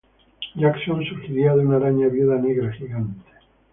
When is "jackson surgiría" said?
0.55-1.53